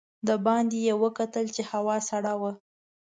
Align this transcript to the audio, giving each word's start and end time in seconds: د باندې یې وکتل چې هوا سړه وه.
د 0.27 0.29
باندې 0.45 0.77
یې 0.87 0.93
وکتل 1.03 1.45
چې 1.55 1.61
هوا 1.71 1.97
سړه 2.09 2.33
وه. 2.41 2.51